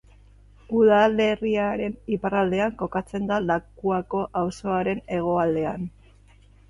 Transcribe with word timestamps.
Udalerriaren 0.77 1.93
iparraldean 2.17 2.73
kokatzen 2.79 3.29
da 3.33 3.39
Lakuako 3.51 4.23
auzoaren 4.43 5.05
hegoaldean. 5.19 5.87